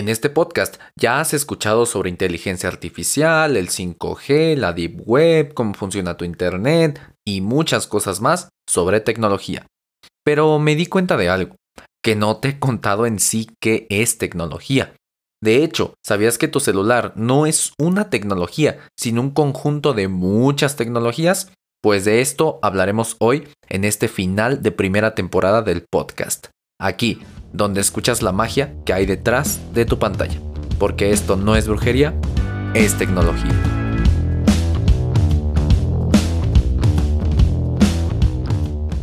[0.00, 5.74] En este podcast ya has escuchado sobre inteligencia artificial, el 5G, la Deep Web, cómo
[5.74, 9.66] funciona tu Internet y muchas cosas más sobre tecnología.
[10.24, 11.56] Pero me di cuenta de algo,
[12.02, 14.94] que no te he contado en sí qué es tecnología.
[15.42, 20.76] De hecho, ¿sabías que tu celular no es una tecnología, sino un conjunto de muchas
[20.76, 21.52] tecnologías?
[21.82, 26.46] Pues de esto hablaremos hoy en este final de primera temporada del podcast.
[26.80, 27.20] Aquí,
[27.52, 30.40] donde escuchas la magia que hay detrás de tu pantalla.
[30.78, 32.14] Porque esto no es brujería,
[32.74, 33.54] es tecnología.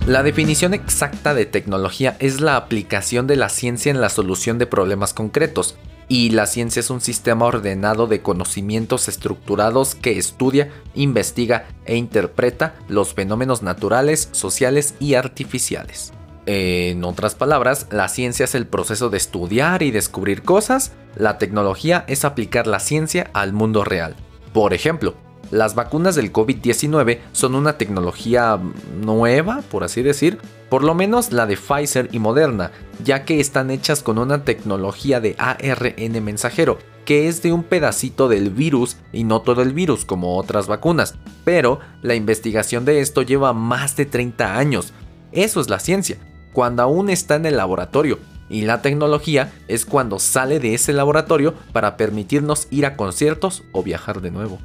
[0.08, 4.66] La definición exacta de tecnología es la aplicación de la ciencia en la solución de
[4.66, 5.76] problemas concretos,
[6.08, 12.76] y la ciencia es un sistema ordenado de conocimientos estructurados que estudia, investiga e interpreta
[12.88, 16.14] los fenómenos naturales, sociales y artificiales.
[16.50, 22.06] En otras palabras, la ciencia es el proceso de estudiar y descubrir cosas, la tecnología
[22.08, 24.16] es aplicar la ciencia al mundo real.
[24.54, 25.16] Por ejemplo,
[25.52, 28.58] las vacunas del COVID-19 son una tecnología
[28.98, 30.38] nueva, por así decir,
[30.70, 32.72] por lo menos la de Pfizer y Moderna,
[33.04, 38.30] ya que están hechas con una tecnología de ARN mensajero, que es de un pedacito
[38.30, 43.22] del virus y no todo el virus como otras vacunas, pero la investigación de esto
[43.22, 44.94] lleva más de 30 años.
[45.34, 46.18] Eso es la ciencia
[46.58, 48.18] cuando aún está en el laboratorio,
[48.50, 53.84] y la tecnología es cuando sale de ese laboratorio para permitirnos ir a conciertos o
[53.84, 54.58] viajar de nuevo.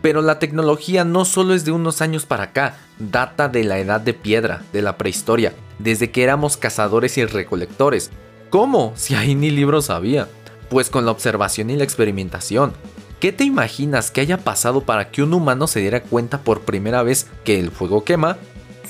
[0.00, 4.00] Pero la tecnología no solo es de unos años para acá, data de la edad
[4.00, 8.12] de piedra, de la prehistoria, desde que éramos cazadores y recolectores.
[8.48, 8.92] ¿Cómo?
[8.94, 10.28] Si ahí ni libros había.
[10.70, 12.74] Pues con la observación y la experimentación.
[13.18, 17.02] ¿Qué te imaginas que haya pasado para que un humano se diera cuenta por primera
[17.02, 18.36] vez que el fuego quema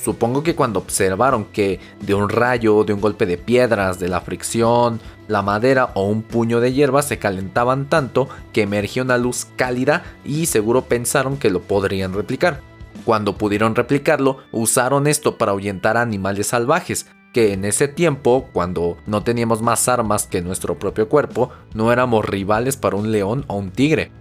[0.05, 4.21] Supongo que cuando observaron que de un rayo, de un golpe de piedras, de la
[4.21, 9.47] fricción, la madera o un puño de hierba se calentaban tanto que emergía una luz
[9.57, 12.61] cálida y seguro pensaron que lo podrían replicar.
[13.07, 18.99] Cuando pudieron replicarlo, usaron esto para ahuyentar a animales salvajes, que en ese tiempo, cuando
[19.07, 23.57] no teníamos más armas que nuestro propio cuerpo, no éramos rivales para un león o
[23.57, 24.13] un tigre.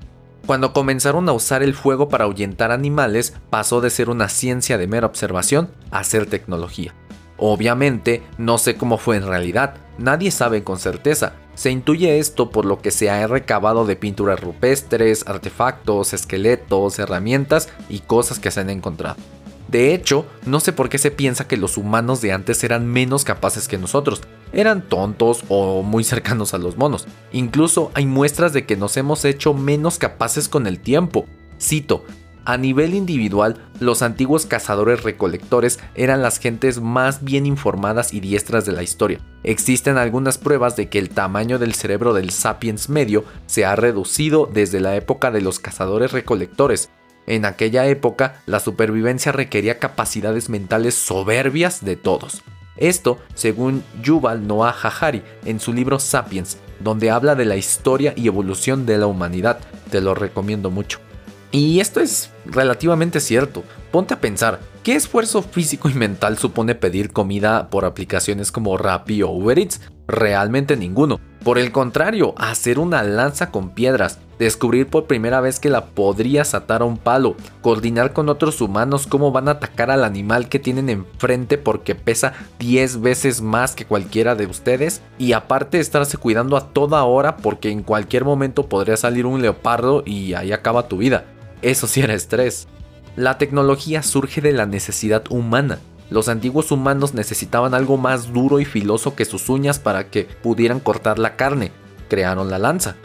[0.46, 4.88] Cuando comenzaron a usar el fuego para ahuyentar animales, pasó de ser una ciencia de
[4.88, 6.94] mera observación a ser tecnología.
[7.38, 11.34] Obviamente, no sé cómo fue en realidad, nadie sabe con certeza.
[11.56, 17.70] Se intuye esto por lo que se ha recabado de pinturas rupestres, artefactos, esqueletos, herramientas
[17.88, 19.16] y cosas que se han encontrado.
[19.74, 23.24] De hecho, no sé por qué se piensa que los humanos de antes eran menos
[23.24, 24.22] capaces que nosotros.
[24.52, 27.08] Eran tontos o muy cercanos a los monos.
[27.32, 31.26] Incluso hay muestras de que nos hemos hecho menos capaces con el tiempo.
[31.60, 32.06] Cito,
[32.46, 38.68] a nivel individual, los antiguos cazadores recolectores eran las gentes más bien informadas y diestras
[38.68, 39.22] de la historia.
[39.44, 44.48] Existen algunas pruebas de que el tamaño del cerebro del sapiens medio se ha reducido
[44.54, 46.92] desde la época de los cazadores recolectores,
[47.28, 52.44] en aquella época, la supervivencia requería capacidades mentales soberbias de todos.
[52.76, 58.28] Esto, según Yuval Noah Harari en su libro Sapiens, donde habla de la historia y
[58.28, 59.60] evolución de la humanidad.
[59.90, 61.00] Te lo recomiendo mucho.
[61.52, 63.64] Y esto es relativamente cierto.
[63.92, 69.22] Ponte a pensar, ¿qué esfuerzo físico y mental supone pedir comida por aplicaciones como Rappi
[69.22, 69.80] o Uber Eats?
[70.14, 71.20] Realmente ninguno.
[71.44, 76.54] Por el contrario, hacer una lanza con piedras, descubrir por primera vez que la podrías
[76.54, 80.60] atar a un palo, coordinar con otros humanos cómo van a atacar al animal que
[80.60, 86.58] tienen enfrente porque pesa 10 veces más que cualquiera de ustedes y aparte estarse cuidando
[86.58, 90.98] a toda hora porque en cualquier momento podría salir un leopardo y ahí acaba tu
[90.98, 91.26] vida.
[91.64, 92.68] Eso sí era estrés.
[93.16, 95.80] La tecnología surge de la necesidad humana.
[96.14, 100.80] Los antiguos humanos necesitaban algo más duro y filoso que sus uñas para que pudieran
[100.80, 101.72] cortar la carne.
[102.08, 102.98] Crearon la lanza.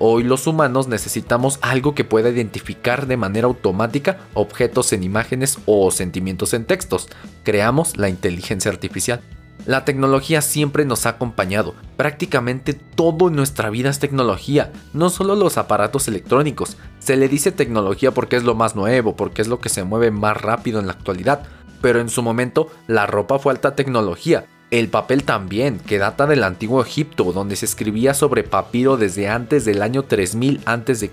[0.00, 5.92] Hoy los humanos necesitamos algo que pueda identificar de manera automática objetos en imágenes o
[5.92, 7.06] sentimientos en textos.
[7.44, 9.20] Creamos la inteligencia artificial.
[9.64, 11.72] La tecnología siempre nos ha acompañado.
[11.96, 16.76] Prácticamente todo en nuestra vida es tecnología, no solo los aparatos electrónicos.
[16.98, 20.10] Se le dice tecnología porque es lo más nuevo, porque es lo que se mueve
[20.10, 21.44] más rápido en la actualidad,
[21.86, 24.46] pero en su momento la ropa fue alta tecnología.
[24.72, 29.64] El papel también, que data del antiguo Egipto, donde se escribía sobre papiro desde antes
[29.64, 31.10] del año 3000 a.C.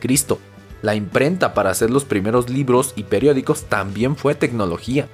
[0.81, 5.09] La imprenta para hacer los primeros libros y periódicos también fue tecnología.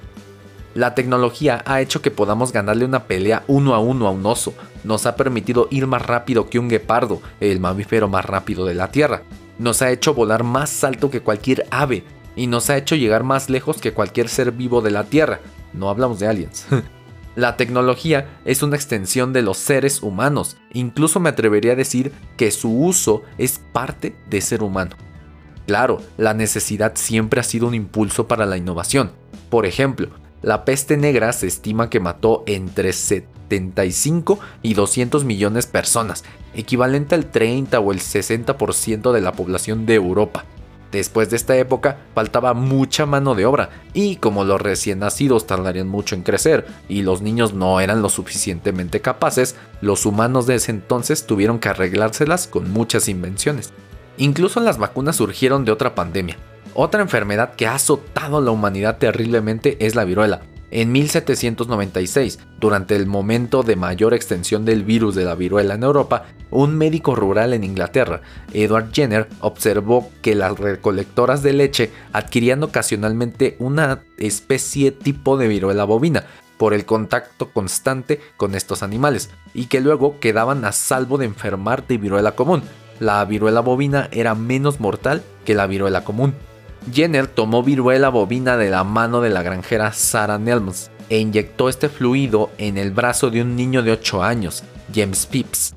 [0.72, 4.54] La tecnología ha hecho que podamos ganarle una pelea uno a uno a un oso.
[4.82, 8.90] Nos ha permitido ir más rápido que un guepardo, el mamífero más rápido de la
[8.90, 9.24] Tierra.
[9.58, 12.02] Nos ha hecho volar más alto que cualquier ave.
[12.36, 15.40] Y nos ha hecho llegar más lejos que cualquier ser vivo de la Tierra.
[15.72, 16.66] No hablamos de aliens.
[17.36, 22.50] La tecnología es una extensión de los seres humanos, incluso me atrevería a decir que
[22.50, 24.96] su uso es parte de ser humano.
[25.66, 29.12] Claro, la necesidad siempre ha sido un impulso para la innovación.
[29.48, 30.08] Por ejemplo,
[30.42, 36.24] la peste negra se estima que mató entre 75 y 200 millones de personas,
[36.54, 40.44] equivalente al 30 o el 60% de la población de Europa.
[40.92, 45.88] Después de esta época faltaba mucha mano de obra y como los recién nacidos tardarían
[45.88, 50.72] mucho en crecer y los niños no eran lo suficientemente capaces, los humanos de ese
[50.72, 53.72] entonces tuvieron que arreglárselas con muchas invenciones.
[54.16, 56.36] Incluso las vacunas surgieron de otra pandemia.
[56.74, 62.94] Otra enfermedad que ha azotado a la humanidad terriblemente es la viruela, en 1796, durante
[62.94, 67.54] el momento de mayor extensión del virus de la viruela en Europa, un médico rural
[67.54, 68.22] en Inglaterra,
[68.52, 75.84] Edward Jenner, observó que las recolectoras de leche adquirían ocasionalmente una especie tipo de viruela
[75.84, 76.24] bovina
[76.56, 81.86] por el contacto constante con estos animales y que luego quedaban a salvo de enfermar
[81.86, 82.62] de viruela común.
[82.98, 86.34] La viruela bovina era menos mortal que la viruela común.
[86.92, 91.88] Jenner tomó viruela bovina de la mano de la granjera Sarah Nelms e inyectó este
[91.88, 95.74] fluido en el brazo de un niño de 8 años, James Phipps.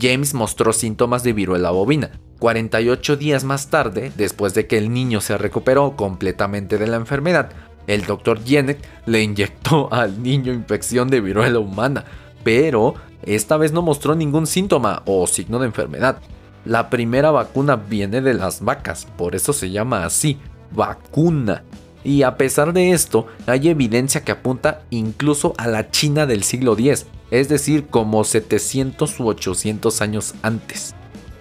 [0.00, 2.10] James mostró síntomas de viruela bovina.
[2.38, 7.50] 48 días más tarde, después de que el niño se recuperó completamente de la enfermedad,
[7.86, 12.04] el doctor Jenner le inyectó al niño infección de viruela humana,
[12.44, 16.18] pero esta vez no mostró ningún síntoma o signo de enfermedad.
[16.66, 20.36] La primera vacuna viene de las vacas, por eso se llama así,
[20.72, 21.62] vacuna.
[22.02, 26.72] Y a pesar de esto, hay evidencia que apunta incluso a la China del siglo
[26.76, 30.96] X, es decir, como 700 u 800 años antes.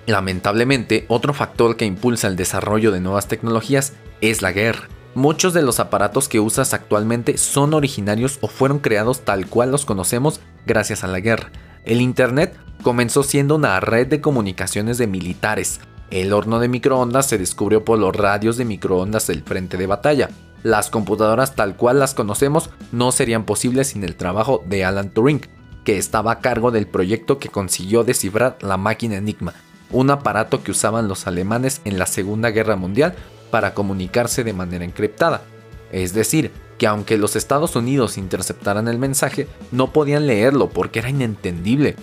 [0.06, 4.90] Lamentablemente, otro factor que impulsa el desarrollo de nuevas tecnologías es la guerra.
[5.16, 9.86] Muchos de los aparatos que usas actualmente son originarios o fueron creados tal cual los
[9.86, 11.50] conocemos gracias a la guerra.
[11.86, 15.80] El Internet comenzó siendo una red de comunicaciones de militares.
[16.10, 20.30] El horno de microondas se descubrió por los radios de microondas del frente de batalla.
[20.64, 25.42] Las computadoras tal cual las conocemos no serían posibles sin el trabajo de Alan Turing,
[25.84, 29.54] que estaba a cargo del proyecto que consiguió descifrar la máquina Enigma,
[29.92, 33.14] un aparato que usaban los alemanes en la Segunda Guerra Mundial
[33.52, 35.44] para comunicarse de manera encriptada.
[35.92, 41.10] Es decir, que aunque los Estados Unidos interceptaran el mensaje, no podían leerlo porque era
[41.10, 41.96] inentendible.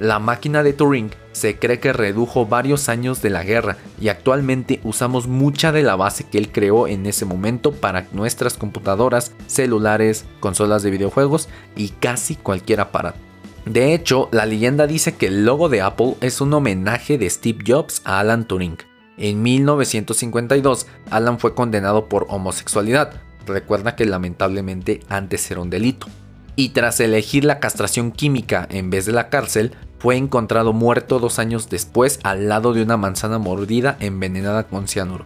[0.00, 4.80] La máquina de Turing se cree que redujo varios años de la guerra y actualmente
[4.84, 10.24] usamos mucha de la base que él creó en ese momento para nuestras computadoras, celulares,
[10.38, 13.18] consolas de videojuegos y casi cualquier aparato.
[13.64, 17.58] De hecho, la leyenda dice que el logo de Apple es un homenaje de Steve
[17.66, 18.78] Jobs a Alan Turing.
[19.16, 23.20] En 1952, Alan fue condenado por homosexualidad.
[23.48, 26.06] Recuerda que lamentablemente antes era un delito
[26.54, 31.38] y tras elegir la castración química en vez de la cárcel, fue encontrado muerto dos
[31.38, 35.24] años después al lado de una manzana mordida envenenada con cianuro.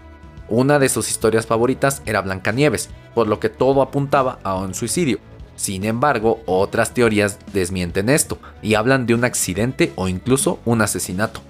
[0.50, 5.20] Una de sus historias favoritas era Blancanieves, por lo que todo apuntaba a un suicidio.
[5.56, 11.40] Sin embargo, otras teorías desmienten esto y hablan de un accidente o incluso un asesinato.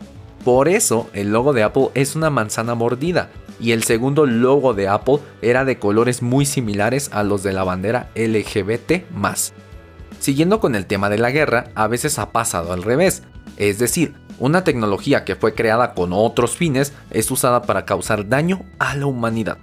[0.45, 3.31] Por eso, el logo de Apple es una manzana mordida,
[3.63, 7.65] y el segundo logo de Apple era de colores muy similares a los de la
[7.65, 9.05] bandera LGBT
[10.19, 13.23] Siguiendo con el tema de la guerra, a veces ha pasado al revés,
[13.57, 18.65] es decir, una tecnología que fue creada con otros fines es usada para causar daño
[18.79, 19.59] a la humanidad.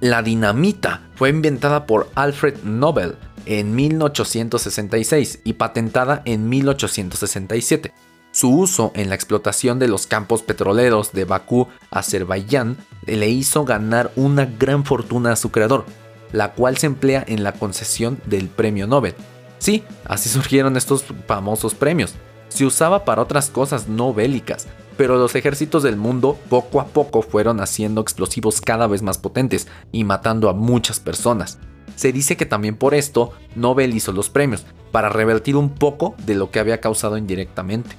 [0.00, 7.92] La dinamita fue inventada por Alfred Nobel en 1866 y patentada en 1867.
[8.32, 14.10] Su uso en la explotación de los campos petroleros de Bakú, Azerbaiyán, le hizo ganar
[14.16, 15.84] una gran fortuna a su creador,
[16.32, 19.14] la cual se emplea en la concesión del premio Nobel.
[19.58, 22.14] Sí, así surgieron estos famosos premios.
[22.48, 27.20] Se usaba para otras cosas no bélicas, pero los ejércitos del mundo poco a poco
[27.20, 31.58] fueron haciendo explosivos cada vez más potentes y matando a muchas personas.
[31.96, 36.34] Se dice que también por esto Nobel hizo los premios, para revertir un poco de
[36.34, 37.96] lo que había causado indirectamente.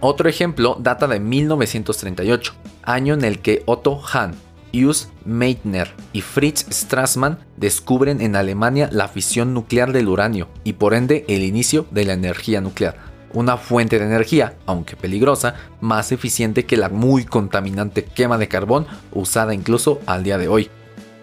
[0.00, 4.36] Otro ejemplo data de 1938, año en el que Otto Hahn,
[4.72, 10.94] Jus Meitner y Fritz Strassmann descubren en Alemania la fisión nuclear del uranio y por
[10.94, 12.96] ende el inicio de la energía nuclear,
[13.32, 18.86] una fuente de energía, aunque peligrosa, más eficiente que la muy contaminante quema de carbón
[19.12, 20.70] usada incluso al día de hoy.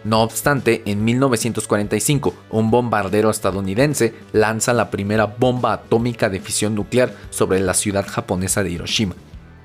[0.06, 7.14] No obstante, en 1945, un bombardero estadounidense lanza la primera bomba atómica de fisión nuclear
[7.32, 9.16] sobre la ciudad japonesa de Hiroshima,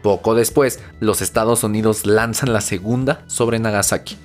[0.03, 4.17] poco después, los Estados Unidos lanzan la segunda sobre Nagasaki.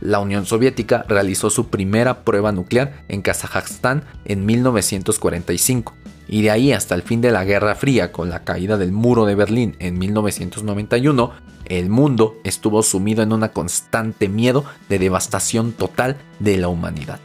[0.00, 5.94] La Unión Soviética realizó su primera prueba nuclear en Kazajstán en 1945
[6.28, 9.26] y de ahí hasta el fin de la Guerra Fría con la caída del muro
[9.26, 11.32] de Berlín en 1991,
[11.68, 17.20] el mundo estuvo sumido en una constante miedo de devastación total de la humanidad.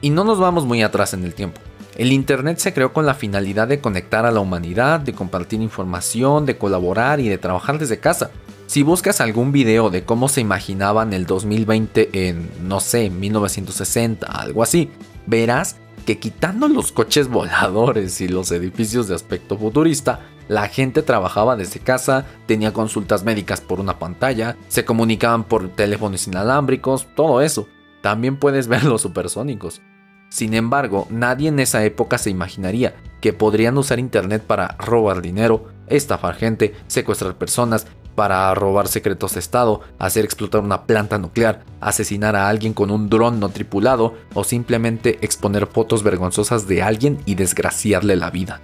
[0.00, 1.60] Y no nos vamos muy atrás en el tiempo.
[1.96, 6.44] El Internet se creó con la finalidad de conectar a la humanidad, de compartir información,
[6.44, 8.30] de colaborar y de trabajar desde casa.
[8.66, 14.62] Si buscas algún video de cómo se imaginaban el 2020 en, no sé, 1960, algo
[14.62, 14.90] así,
[15.26, 21.56] verás que quitando los coches voladores y los edificios de aspecto futurista, la gente trabajaba
[21.56, 27.68] desde casa, tenía consultas médicas por una pantalla, se comunicaban por teléfonos inalámbricos, todo eso.
[28.02, 29.80] También puedes ver los supersónicos.
[30.28, 35.68] Sin embargo, nadie en esa época se imaginaría que podrían usar Internet para robar dinero,
[35.86, 42.36] estafar gente, secuestrar personas para robar secretos de Estado, hacer explotar una planta nuclear, asesinar
[42.36, 47.34] a alguien con un dron no tripulado o simplemente exponer fotos vergonzosas de alguien y
[47.34, 48.60] desgraciarle la vida.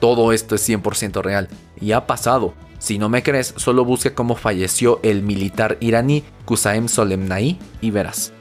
[0.00, 1.48] Todo esto es 100% real
[1.80, 2.54] y ha pasado.
[2.78, 8.32] Si no me crees, solo busca cómo falleció el militar iraní Qusayem Soleimani y verás.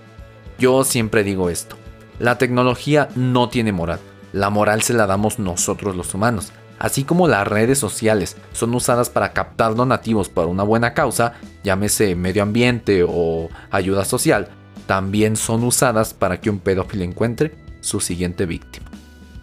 [0.59, 1.75] Yo siempre digo esto.
[2.19, 3.99] La tecnología no tiene moral.
[4.33, 6.51] La moral se la damos nosotros los humanos.
[6.79, 11.33] Así como las redes sociales son usadas para captar donativos para una buena causa,
[11.63, 14.49] llámese medio ambiente o ayuda social,
[14.85, 18.91] también son usadas para que un pedófilo encuentre su siguiente víctima.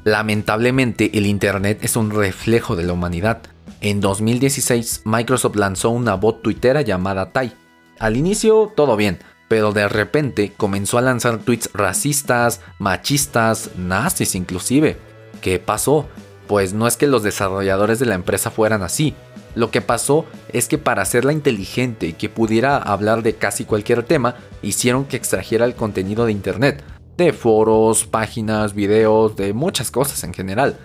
[0.04, 3.40] Lamentablemente, el Internet es un reflejo de la humanidad.
[3.80, 7.54] En 2016, Microsoft lanzó una bot tuitera llamada Tai.
[7.99, 9.18] Al inicio, todo bien,
[9.49, 14.99] pero de repente comenzó a lanzar tweets racistas, machistas, nazis inclusive.
[15.40, 16.06] ¿Qué pasó?
[16.49, 19.14] Pues no es que los desarrolladores de la empresa fueran así.
[19.54, 24.02] Lo que pasó es que para hacerla inteligente y que pudiera hablar de casi cualquier
[24.02, 26.82] tema, hicieron que extrajera el contenido de Internet,
[27.16, 30.78] de foros, páginas, videos, de muchas cosas en general.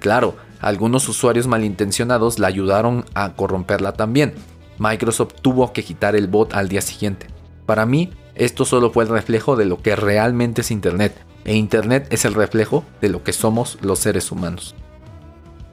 [0.00, 4.34] Claro, algunos usuarios malintencionados la ayudaron a corromperla también.
[4.78, 7.26] Microsoft tuvo que quitar el bot al día siguiente.
[7.66, 11.14] Para mí, esto solo fue el reflejo de lo que realmente es Internet,
[11.44, 14.74] e Internet es el reflejo de lo que somos los seres humanos.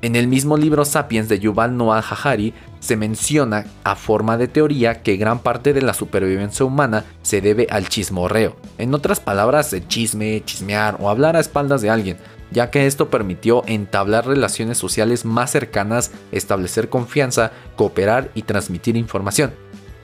[0.03, 5.01] En el mismo libro Sapiens de Yuval Noah Harari se menciona a forma de teoría
[5.01, 8.57] que gran parte de la supervivencia humana se debe al chismorreo.
[8.77, 12.17] En otras palabras, el chisme, chismear o hablar a espaldas de alguien,
[12.51, 19.53] ya que esto permitió entablar relaciones sociales más cercanas, establecer confianza, cooperar y transmitir información.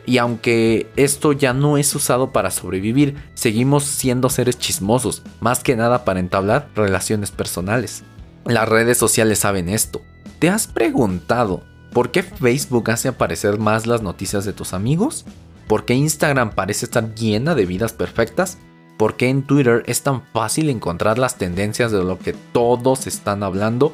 [0.06, 5.76] Y aunque esto ya no es usado para sobrevivir, seguimos siendo seres chismosos, más que
[5.76, 8.06] nada para entablar relaciones personales.
[8.46, 10.02] Las redes sociales saben esto.
[10.40, 15.26] ¿Te has preguntado por qué Facebook hace aparecer más las noticias de tus amigos?
[15.68, 18.58] ¿Por qué Instagram parece estar llena de vidas perfectas?
[18.98, 23.44] ¿Por qué en Twitter es tan fácil encontrar las tendencias de lo que todos están
[23.44, 23.94] hablando?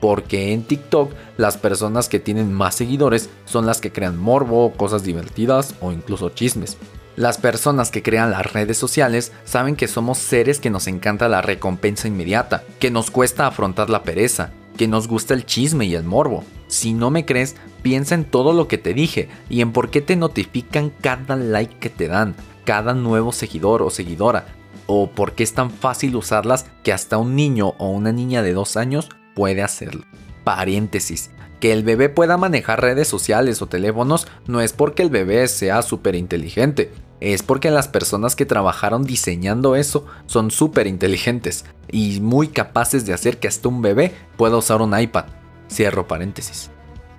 [0.00, 5.02] Porque en TikTok las personas que tienen más seguidores son las que crean morbo, cosas
[5.02, 6.76] divertidas o incluso chismes.
[7.16, 11.42] Las personas que crean las redes sociales saben que somos seres que nos encanta la
[11.42, 16.02] recompensa inmediata, que nos cuesta afrontar la pereza, que nos gusta el chisme y el
[16.02, 16.42] morbo.
[16.66, 20.00] Si no me crees, piensa en todo lo que te dije y en por qué
[20.00, 24.46] te notifican cada like que te dan, cada nuevo seguidor o seguidora,
[24.86, 28.54] o por qué es tan fácil usarlas que hasta un niño o una niña de
[28.54, 30.04] dos años puede hacerlo.
[30.42, 31.30] Paréntesis.
[31.64, 35.80] Que el bebé pueda manejar redes sociales o teléfonos no es porque el bebé sea
[35.80, 42.48] súper inteligente, es porque las personas que trabajaron diseñando eso son súper inteligentes y muy
[42.48, 45.24] capaces de hacer que hasta un bebé pueda usar un iPad.
[45.72, 46.70] Cierro paréntesis.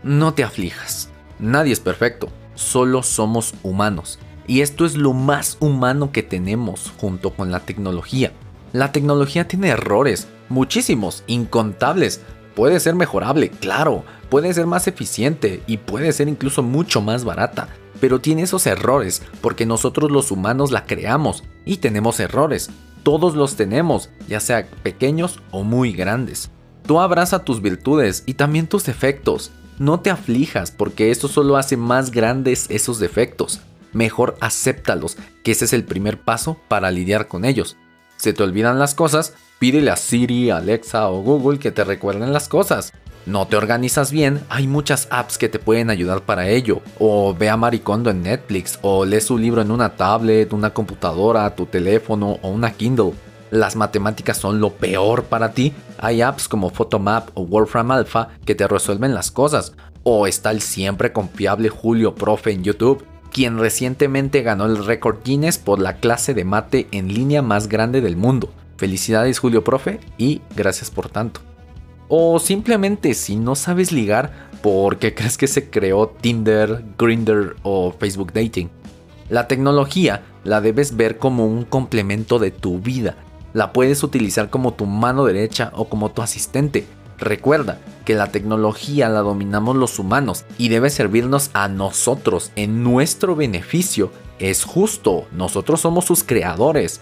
[0.04, 1.10] No te aflijas,
[1.40, 4.20] nadie es perfecto, solo somos humanos.
[4.46, 8.32] Y esto es lo más humano que tenemos junto con la tecnología.
[8.74, 12.22] La tecnología tiene errores, muchísimos, incontables.
[12.56, 17.68] Puede ser mejorable, claro, puede ser más eficiente y puede ser incluso mucho más barata
[18.00, 22.70] pero tiene esos errores porque nosotros los humanos la creamos y tenemos errores.
[23.04, 26.50] Todos los tenemos, ya sea pequeños o muy grandes.
[26.86, 29.52] Tú abraza tus virtudes y también tus defectos.
[29.80, 33.60] No te aflijas porque eso solo hace más grandes esos defectos.
[33.94, 37.78] Mejor acéptalos, que ese es el primer paso para lidiar con ellos.
[38.18, 42.48] Se te olvidan las cosas, pídele a Siri, Alexa o Google que te recuerden las
[42.48, 42.94] cosas
[43.26, 46.82] no te organizas bien, hay muchas apps que te pueden ayudar para ello.
[47.00, 51.56] O ve a Maricondo en Netflix, o lee su libro en una tablet, una computadora,
[51.56, 53.14] tu teléfono o una Kindle.
[53.50, 55.74] Las matemáticas son lo peor para ti.
[55.98, 59.74] Hay apps como Photomap o Wolfram Alpha que te resuelven las cosas.
[60.04, 65.58] O está el siempre confiable Julio Profe en YouTube, quien recientemente ganó el récord Guinness
[65.58, 68.52] por la clase de mate en línea más grande del mundo.
[68.78, 71.42] Felicidades Julio Profe y gracias por tanto.
[72.08, 77.94] O simplemente si no sabes ligar, ¿por qué crees que se creó Tinder, Grindr o
[77.98, 78.70] Facebook Dating?
[79.30, 83.16] La tecnología la debes ver como un complemento de tu vida.
[83.54, 86.86] La puedes utilizar como tu mano derecha o como tu asistente.
[87.18, 93.36] Recuerda que la tecnología la dominamos los humanos y debe servirnos a nosotros en nuestro
[93.36, 94.12] beneficio.
[94.38, 97.02] Es justo, nosotros somos sus creadores.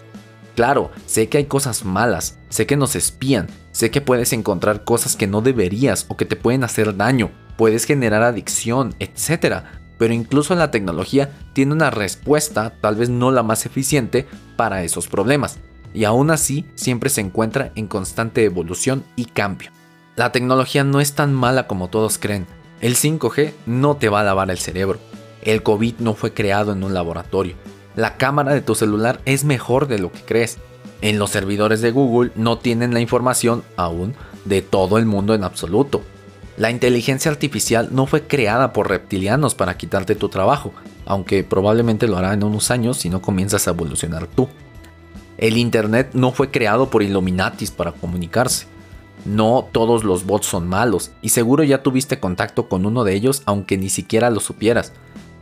[0.54, 5.16] Claro, sé que hay cosas malas, sé que nos espían, sé que puedes encontrar cosas
[5.16, 9.64] que no deberías o que te pueden hacer daño, puedes generar adicción, etc.
[9.98, 15.08] Pero incluso la tecnología tiene una respuesta, tal vez no la más eficiente, para esos
[15.08, 15.58] problemas.
[15.92, 19.70] Y aún así siempre se encuentra en constante evolución y cambio.
[20.14, 22.46] La tecnología no es tan mala como todos creen.
[22.80, 25.00] El 5G no te va a lavar el cerebro.
[25.42, 27.56] El COVID no fue creado en un laboratorio
[27.96, 30.58] la cámara de tu celular es mejor de lo que crees.
[31.00, 35.44] En los servidores de Google no tienen la información aún de todo el mundo en
[35.44, 36.02] absoluto.
[36.56, 40.72] La inteligencia artificial no fue creada por reptilianos para quitarte tu trabajo,
[41.04, 44.48] aunque probablemente lo hará en unos años si no comienzas a evolucionar tú.
[45.36, 48.66] El Internet no fue creado por Illuminatis para comunicarse.
[49.24, 53.42] No todos los bots son malos, y seguro ya tuviste contacto con uno de ellos
[53.46, 54.92] aunque ni siquiera lo supieras.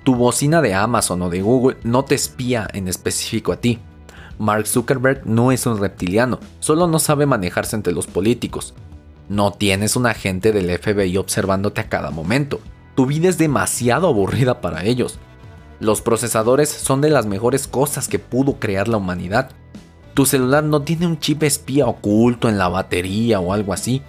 [0.05, 3.79] Tu bocina de Amazon o de Google no te espía en específico a ti.
[4.39, 8.75] Mark Zuckerberg no es un reptiliano, solo no sabe manejarse entre los políticos.
[9.29, 12.61] No tienes un agente del FBI observándote a cada momento.
[12.97, 15.19] Tu vida es demasiado aburrida para ellos.
[15.79, 19.51] Los procesadores son de las mejores cosas que pudo crear la humanidad.
[20.15, 24.03] Tu celular no tiene un chip espía oculto en la batería o algo así.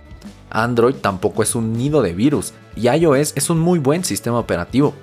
[0.49, 4.93] Android tampoco es un nido de virus y iOS es un muy buen sistema operativo.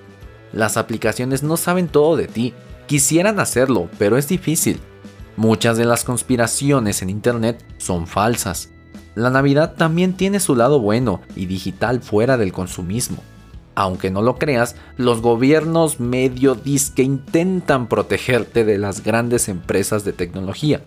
[0.52, 2.54] Las aplicaciones no saben todo de ti.
[2.87, 4.80] Quisieran hacerlo, pero es difícil.
[5.37, 8.71] Muchas de las conspiraciones en Internet son falsas.
[9.14, 13.23] La Navidad también tiene su lado bueno y digital fuera del consumismo.
[13.75, 20.12] Aunque no lo creas, los gobiernos medio disque intentan protegerte de las grandes empresas de
[20.12, 20.82] tecnología.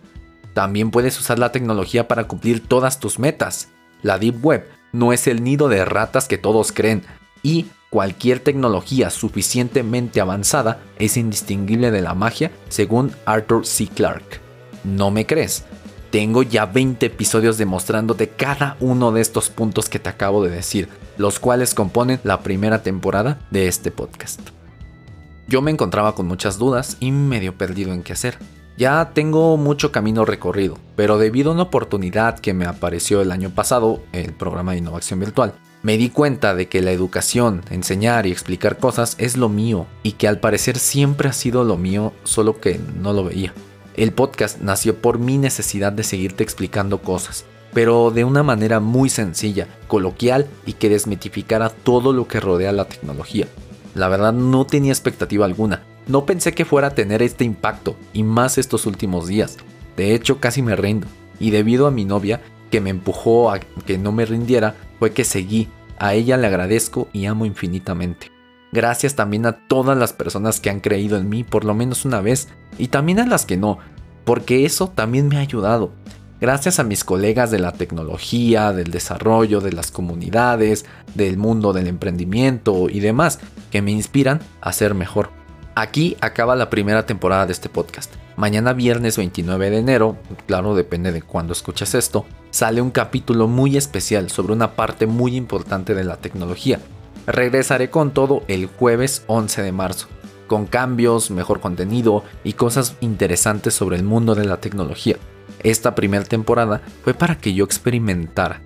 [0.54, 3.70] También puedes usar la tecnología para cumplir todas tus metas.
[4.02, 7.04] La Deep Web no es el nido de ratas que todos creen
[7.42, 13.86] y Cualquier tecnología suficientemente avanzada es indistinguible de la magia, según Arthur C.
[13.86, 14.42] Clarke.
[14.84, 15.64] ¿No me crees?
[16.10, 20.90] Tengo ya 20 episodios demostrándote cada uno de estos puntos que te acabo de decir,
[21.18, 24.40] los cuales componen la primera temporada de este podcast.
[25.48, 28.40] Yo me encontraba con muchas dudas y medio perdido en qué hacer.
[28.76, 33.52] Ya tengo mucho camino recorrido, pero debido a una oportunidad que me apareció el año
[33.52, 35.54] pasado, el programa de innovación virtual,
[35.84, 40.14] me di cuenta de que la educación, enseñar y explicar cosas es lo mío y
[40.14, 43.54] que al parecer siempre ha sido lo mío, solo que no lo veía.
[43.96, 47.44] El podcast nació por mi necesidad de seguirte explicando cosas,
[47.74, 52.86] pero de una manera muy sencilla, coloquial y que desmitificara todo lo que rodea la
[52.86, 53.48] tecnología.
[53.94, 58.24] La verdad no tenía expectativa alguna, no pensé que fuera a tener este impacto, y
[58.24, 59.58] más estos últimos días.
[59.98, 61.08] De hecho casi me rindo,
[61.42, 62.42] y debido a mi novia,
[62.72, 65.68] que me empujó a que no me rindiera, fue que seguí.
[66.00, 68.32] A ella le agradezco y amo infinitamente.
[68.72, 72.22] Gracias también a todas las personas que han creído en mí por lo menos una
[72.22, 73.80] vez y también a las que no,
[74.24, 75.92] porque eso también me ha ayudado.
[76.40, 80.86] Gracias a mis colegas de la tecnología, del desarrollo, de las comunidades,
[81.16, 83.40] del mundo del emprendimiento y demás,
[83.72, 85.32] que me inspiran a ser mejor.
[85.76, 88.14] Aquí acaba la primera temporada de este podcast.
[88.36, 93.76] Mañana viernes 29 de enero, claro depende de cuándo escuches esto, sale un capítulo muy
[93.76, 96.80] especial sobre una parte muy importante de la tecnología.
[97.26, 100.08] Regresaré con todo el jueves 11 de marzo,
[100.46, 105.18] con cambios, mejor contenido y cosas interesantes sobre el mundo de la tecnología.
[105.64, 108.62] Esta primera temporada fue para que yo experimentara,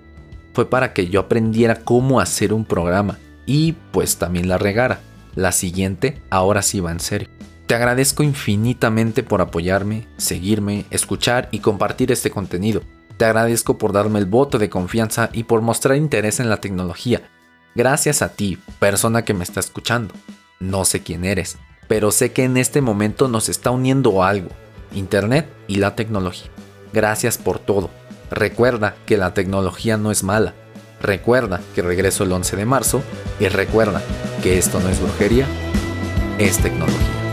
[0.52, 5.00] fue para que yo aprendiera cómo hacer un programa y pues también la regara.
[5.38, 7.28] La siguiente ahora sí va en serio.
[7.68, 12.82] Te agradezco infinitamente por apoyarme, seguirme, escuchar y compartir este contenido.
[13.18, 17.22] Te agradezco por darme el voto de confianza y por mostrar interés en la tecnología.
[17.76, 20.12] Gracias a ti, persona que me está escuchando.
[20.58, 24.48] No sé quién eres, pero sé que en este momento nos está uniendo algo,
[24.92, 26.50] Internet y la tecnología.
[26.92, 27.90] Gracias por todo.
[28.32, 30.54] Recuerda que la tecnología no es mala.
[31.00, 33.02] Recuerda que regreso el 11 de marzo
[33.38, 34.02] y recuerda
[34.42, 35.46] que esto no es brujería,
[36.38, 37.27] es tecnología.